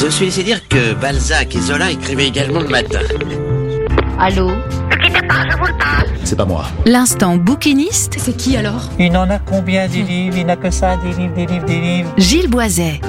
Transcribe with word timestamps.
Je 0.00 0.06
suis 0.06 0.26
laissé 0.26 0.44
dire 0.44 0.68
que 0.68 0.94
Balzac 0.94 1.56
et 1.56 1.60
Zola 1.60 1.90
écrivaient 1.90 2.28
également 2.28 2.60
le 2.60 2.68
matin. 2.68 3.00
Allô 4.16 4.52
C'est 6.22 6.36
pas 6.36 6.44
moi. 6.44 6.66
L'instant 6.86 7.36
bouquiniste, 7.36 8.14
C'est 8.16 8.36
qui 8.36 8.56
alors 8.56 8.90
Il 9.00 9.16
en 9.16 9.28
a 9.28 9.40
combien 9.40 9.88
des 9.88 10.02
livres 10.02 10.36
Il 10.36 10.46
n'a 10.46 10.54
que 10.54 10.70
ça, 10.70 10.96
des 10.98 11.20
livres, 11.20 11.34
des 11.34 11.46
livres, 11.46 11.64
des 11.66 11.80
livres. 11.80 12.14
Gilles 12.16 12.48
Boiset. 12.48 13.00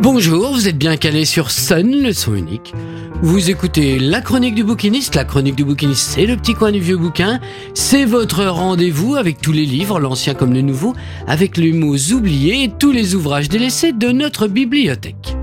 Bonjour, 0.00 0.52
vous 0.52 0.68
êtes 0.68 0.78
bien 0.78 0.96
calé 0.96 1.24
sur 1.24 1.50
Sun, 1.50 1.90
le 1.90 2.12
son 2.12 2.36
unique. 2.36 2.72
Vous 3.20 3.50
écoutez 3.50 3.98
la 3.98 4.20
chronique 4.20 4.54
du 4.54 4.62
bouquiniste. 4.62 5.16
La 5.16 5.24
chronique 5.24 5.56
du 5.56 5.64
bouquiniste, 5.64 6.08
c'est 6.08 6.26
le 6.26 6.36
petit 6.36 6.54
coin 6.54 6.70
du 6.70 6.78
vieux 6.78 6.96
bouquin. 6.96 7.40
C'est 7.74 8.04
votre 8.04 8.44
rendez-vous 8.44 9.16
avec 9.16 9.40
tous 9.40 9.52
les 9.52 9.66
livres, 9.66 9.98
l'ancien 9.98 10.34
comme 10.34 10.52
le 10.52 10.62
nouveau, 10.62 10.94
avec 11.26 11.56
les 11.56 11.72
mots 11.72 11.96
oubliés 12.12 12.62
et 12.62 12.70
tous 12.70 12.92
les 12.92 13.16
ouvrages 13.16 13.48
délaissés 13.48 13.92
de 13.92 14.12
notre 14.12 14.46
bibliothèque. 14.46 15.36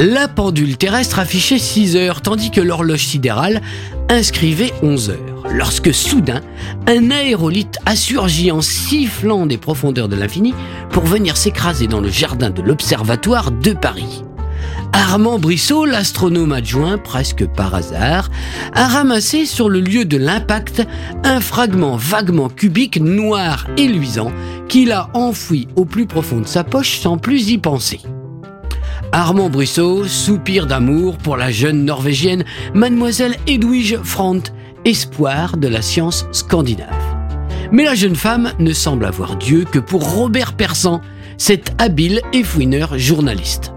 La 0.00 0.28
pendule 0.28 0.76
terrestre 0.76 1.18
affichait 1.18 1.58
6 1.58 1.96
heures, 1.96 2.22
tandis 2.22 2.52
que 2.52 2.60
l'horloge 2.60 3.04
sidérale 3.04 3.60
inscrivait 4.08 4.72
11 4.80 5.10
heures. 5.10 5.44
Lorsque 5.52 5.92
soudain, 5.92 6.40
un 6.86 7.10
aérolite 7.10 7.78
a 7.84 7.96
surgi 7.96 8.52
en 8.52 8.60
sifflant 8.60 9.44
des 9.44 9.58
profondeurs 9.58 10.08
de 10.08 10.14
l'infini 10.14 10.54
pour 10.90 11.02
venir 11.04 11.36
s'écraser 11.36 11.88
dans 11.88 12.00
le 12.00 12.10
jardin 12.10 12.50
de 12.50 12.62
l'Observatoire 12.62 13.50
de 13.50 13.72
Paris. 13.72 14.22
Armand 14.92 15.40
Brissot, 15.40 15.84
l'astronome 15.84 16.52
adjoint, 16.52 16.98
presque 16.98 17.44
par 17.46 17.74
hasard, 17.74 18.30
a 18.74 18.86
ramassé 18.86 19.46
sur 19.46 19.68
le 19.68 19.80
lieu 19.80 20.04
de 20.04 20.16
l'impact 20.16 20.86
un 21.24 21.40
fragment 21.40 21.96
vaguement 21.96 22.48
cubique, 22.48 23.00
noir 23.00 23.66
et 23.76 23.88
luisant, 23.88 24.30
qu'il 24.68 24.92
a 24.92 25.10
enfoui 25.14 25.66
au 25.74 25.84
plus 25.84 26.06
profond 26.06 26.38
de 26.38 26.46
sa 26.46 26.62
poche 26.62 27.00
sans 27.00 27.18
plus 27.18 27.50
y 27.50 27.58
penser. 27.58 27.98
Armand 29.12 29.48
Brissot 29.48 30.04
soupire 30.04 30.66
d'amour 30.66 31.16
pour 31.16 31.36
la 31.36 31.50
jeune 31.50 31.84
norvégienne 31.84 32.44
Mademoiselle 32.74 33.36
Edwige 33.46 33.98
Frandt, 34.02 34.52
espoir 34.84 35.56
de 35.56 35.66
la 35.66 35.80
science 35.80 36.26
scandinave. 36.32 36.88
Mais 37.72 37.84
la 37.84 37.94
jeune 37.94 38.16
femme 38.16 38.52
ne 38.58 38.72
semble 38.72 39.06
avoir 39.06 39.36
Dieu 39.36 39.64
que 39.64 39.78
pour 39.78 40.14
Robert 40.14 40.54
Persan, 40.54 41.00
cet 41.38 41.72
habile 41.78 42.20
et 42.32 42.42
fouineur 42.42 42.98
journaliste. 42.98 43.72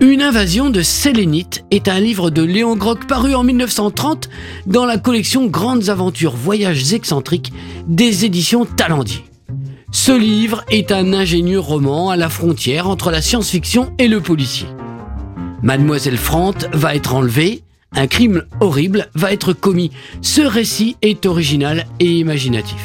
Une 0.00 0.22
invasion 0.22 0.70
de 0.70 0.82
Sélénites 0.82 1.64
est 1.70 1.88
un 1.88 2.00
livre 2.00 2.30
de 2.30 2.42
Léon 2.42 2.76
Grock 2.76 3.06
paru 3.06 3.34
en 3.34 3.42
1930 3.42 4.28
dans 4.66 4.86
la 4.86 4.98
collection 4.98 5.46
Grandes 5.46 5.88
aventures 5.88 6.36
voyages 6.36 6.92
excentriques 6.92 7.52
des 7.86 8.24
éditions 8.24 8.64
Talendier. 8.64 9.24
Ce 9.96 10.10
livre 10.10 10.64
est 10.70 10.90
un 10.90 11.12
ingénieux 11.12 11.60
roman 11.60 12.10
à 12.10 12.16
la 12.16 12.28
frontière 12.28 12.88
entre 12.88 13.12
la 13.12 13.22
science-fiction 13.22 13.92
et 14.00 14.08
le 14.08 14.20
policier. 14.20 14.66
Mademoiselle 15.62 16.16
Frandt 16.16 16.66
va 16.72 16.96
être 16.96 17.14
enlevée, 17.14 17.62
un 17.92 18.08
crime 18.08 18.42
horrible 18.58 19.06
va 19.14 19.32
être 19.32 19.52
commis. 19.52 19.92
Ce 20.20 20.40
récit 20.42 20.96
est 21.00 21.26
original 21.26 21.86
et 22.00 22.10
imaginatif. 22.10 22.84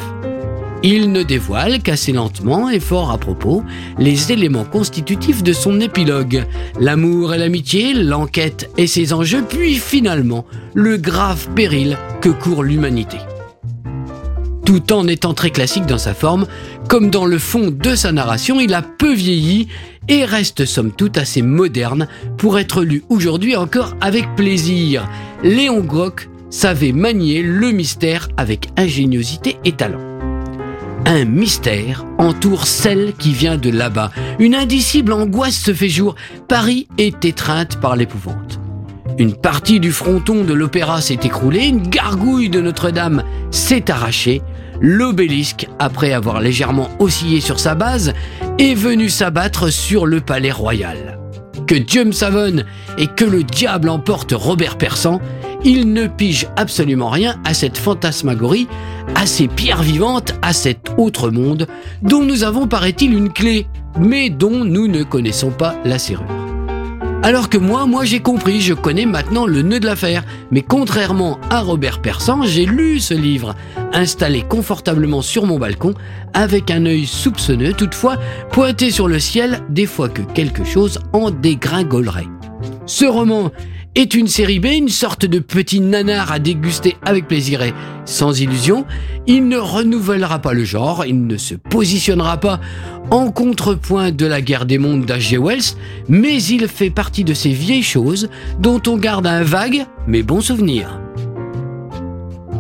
Il 0.84 1.12
ne 1.12 1.24
dévoile 1.24 1.82
qu'assez 1.82 2.12
lentement 2.12 2.70
et 2.70 2.80
fort 2.80 3.10
à 3.10 3.18
propos 3.18 3.64
les 3.98 4.32
éléments 4.32 4.64
constitutifs 4.64 5.42
de 5.42 5.52
son 5.52 5.82
épilogue, 5.82 6.46
l'amour 6.80 7.34
et 7.34 7.40
l'amitié, 7.40 7.96
l'enquête 7.96 8.70
et 8.78 8.86
ses 8.86 9.14
enjeux, 9.14 9.44
puis 9.50 9.78
finalement 9.78 10.46
le 10.76 10.98
grave 10.98 11.48
péril 11.56 11.98
que 12.22 12.30
court 12.30 12.62
l'humanité. 12.62 13.18
Tout 14.70 14.94
en 14.94 15.08
étant 15.08 15.34
très 15.34 15.50
classique 15.50 15.88
dans 15.88 15.98
sa 15.98 16.14
forme, 16.14 16.46
comme 16.88 17.10
dans 17.10 17.26
le 17.26 17.40
fond 17.40 17.72
de 17.72 17.96
sa 17.96 18.12
narration, 18.12 18.60
il 18.60 18.76
a 18.76 18.84
peu 18.84 19.16
vieilli 19.16 19.68
et 20.08 20.26
reste 20.26 20.68
somme 20.68 20.92
toute 20.92 21.18
assez 21.18 21.42
moderne 21.42 22.08
pour 22.38 22.60
être 22.60 22.84
lu 22.84 23.04
aujourd'hui 23.10 23.56
encore 23.56 23.96
avec 24.00 24.36
plaisir. 24.36 25.10
Léon 25.44 25.80
Grock 25.80 26.30
savait 26.52 26.92
manier 26.92 27.42
le 27.42 27.72
mystère 27.72 28.30
avec 28.38 28.70
ingéniosité 28.78 29.58
et 29.66 29.72
talent. 29.72 30.06
Un 31.08 31.26
mystère 31.26 32.06
entoure 32.20 32.68
celle 32.68 33.14
qui 33.14 33.34
vient 33.34 33.58
de 33.58 33.72
là-bas. 33.72 34.12
Une 34.38 34.54
indicible 34.54 35.14
angoisse 35.14 35.58
se 35.58 35.74
fait 35.74 35.90
jour. 35.90 36.14
Paris 36.48 36.88
est 37.00 37.26
étreinte 37.26 37.82
par 37.82 37.96
l'épouvante. 37.96 38.60
Une 39.20 39.36
partie 39.36 39.82
du 39.82 39.92
fronton 39.92 40.46
de 40.46 40.54
l'opéra 40.54 41.02
s'est 41.02 41.20
écroulée, 41.24 41.66
une 41.66 41.90
gargouille 41.90 42.50
de 42.50 42.62
Notre-Dame 42.62 43.24
s'est 43.52 43.92
arrachée, 43.92 44.42
l'obélisque, 44.82 45.68
après 45.80 46.14
avoir 46.14 46.42
légèrement 46.42 46.90
oscillé 47.00 47.42
sur 47.42 47.60
sa 47.60 47.76
base, 47.76 48.14
est 48.58 48.76
venu 48.76 49.10
s'abattre 49.10 49.72
sur 49.72 50.06
le 50.06 50.22
palais 50.22 50.52
royal. 50.52 51.20
Que 51.68 51.76
Dieu 51.76 52.06
me 52.06 52.12
savonne 52.12 52.66
et 52.98 53.08
que 53.08 53.26
le 53.26 53.44
diable 53.44 53.90
emporte 53.90 54.34
Robert 54.36 54.78
Persan, 54.78 55.20
il 55.64 55.94
ne 55.94 56.08
pige 56.08 56.48
absolument 56.56 57.10
rien 57.10 57.40
à 57.46 57.54
cette 57.54 57.78
fantasmagorie, 57.78 58.68
à 59.16 59.26
ces 59.26 59.48
pierres 59.48 59.84
vivantes, 59.84 60.34
à 60.42 60.54
cet 60.54 60.94
autre 60.98 61.30
monde, 61.30 61.68
dont 62.02 62.24
nous 62.24 62.44
avons, 62.44 62.68
paraît-il, 62.68 63.14
une 63.14 63.32
clé, 63.32 63.68
mais 64.00 64.30
dont 64.30 64.64
nous 64.64 64.88
ne 64.88 65.04
connaissons 65.04 65.52
pas 65.52 65.76
la 65.84 66.00
serrure. 66.00 66.26
Alors 67.22 67.50
que 67.50 67.58
moi, 67.58 67.86
moi 67.86 68.06
j'ai 68.06 68.22
compris, 68.22 68.62
je 68.62 68.74
connais 68.74 69.06
maintenant 69.06 69.46
le 69.46 69.62
nœud 69.62 69.82
de 69.82 69.86
l'affaire. 69.86 70.24
Mais 70.52 70.62
contrairement 70.62 71.38
à 71.50 71.60
Robert 71.60 72.02
Persan, 72.02 72.44
j'ai 72.44 72.66
lu 72.66 73.00
ce 73.00 73.14
livre, 73.14 73.56
installé 73.92 74.42
confortablement 74.42 75.22
sur 75.22 75.46
mon 75.46 75.60
balcon, 75.60 75.94
avec 76.34 76.72
un 76.72 76.86
œil 76.86 77.06
soupçonneux 77.06 77.74
toutefois, 77.74 78.18
pointé 78.52 78.90
sur 78.90 79.10
le 79.10 79.20
ciel, 79.20 79.60
des 79.70 79.86
fois 79.86 80.08
que 80.08 80.22
quelque 80.22 80.64
chose 80.64 81.00
en 81.12 81.30
dégringolerait. 81.30 82.28
Ce 82.86 83.06
roman 83.06 83.52
est 84.00 84.14
une 84.14 84.28
série 84.28 84.62
B, 84.62 84.68
une 84.68 84.88
sorte 84.88 85.26
de 85.26 85.40
petit 85.40 85.82
nanar 85.82 86.32
à 86.32 86.40
déguster 86.40 86.96
avec 87.04 87.28
plaisir 87.28 87.62
et 87.62 87.74
sans 88.06 88.40
illusion. 88.40 88.86
Il 89.28 89.50
ne 89.50 89.58
renouvellera 89.58 90.40
pas 90.40 90.54
le 90.54 90.64
genre, 90.64 91.04
il 91.06 91.28
ne 91.28 91.36
se 91.36 91.56
positionnera 91.56 92.38
pas 92.38 92.62
en 93.12 93.30
contrepoint 93.30 94.12
de 94.12 94.26
la 94.26 94.40
guerre 94.40 94.66
des 94.66 94.78
mondes 94.78 95.06
d'H.G. 95.06 95.38
Wells, 95.38 95.76
mais 96.08 96.42
il 96.42 96.70
fait 96.70 96.92
partie 96.92 97.26
de 97.26 97.34
ces 97.34 97.52
vieilles 97.52 97.84
choses 97.84 98.30
dont 98.60 98.82
on 98.88 98.96
garde 98.96 99.28
un 99.28 99.44
vague 99.44 99.86
mais 100.08 100.24
bon 100.24 100.40
souvenir. 100.40 101.09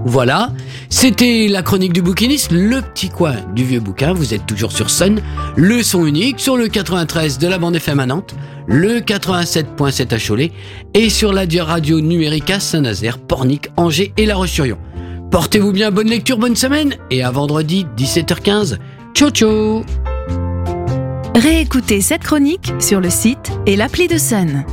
Voilà, 0.05 0.51
c'était 0.89 1.47
la 1.49 1.61
chronique 1.61 1.93
du 1.93 2.01
bouquiniste, 2.01 2.51
le 2.51 2.81
petit 2.81 3.09
coin 3.09 3.35
du 3.53 3.63
vieux 3.63 3.79
bouquin. 3.79 4.13
Vous 4.13 4.33
êtes 4.33 4.45
toujours 4.45 4.71
sur 4.71 4.89
Sun, 4.89 5.21
le 5.55 5.83
son 5.83 6.05
unique 6.05 6.39
sur 6.39 6.57
le 6.57 6.67
93 6.67 7.37
de 7.37 7.47
la 7.47 7.57
bande 7.57 7.75
FM 7.75 7.99
à 7.99 8.05
le 8.67 8.99
87.7 8.99 10.13
à 10.13 10.19
Cholet 10.19 10.51
et 10.93 11.09
sur 11.09 11.33
la 11.33 11.45
radio 11.63 11.99
numérique 11.99 12.51
Saint-Nazaire, 12.59 13.17
Pornic, 13.17 13.69
Angers 13.77 14.13
et 14.15 14.25
La 14.25 14.35
Roche-sur-Yon. 14.35 14.77
Portez-vous 15.31 15.71
bien, 15.71 15.91
bonne 15.91 16.09
lecture, 16.09 16.37
bonne 16.37 16.55
semaine 16.55 16.95
et 17.11 17.23
à 17.23 17.31
vendredi 17.31 17.85
17h15. 17.97 18.77
Ciao 19.13 19.29
ciao 19.29 19.83
Réécoutez 21.35 22.01
cette 22.01 22.23
chronique 22.23 22.73
sur 22.79 22.99
le 22.99 23.09
site 23.09 23.51
et 23.65 23.75
l'appli 23.75 24.07
de 24.07 24.17
Sun. 24.17 24.65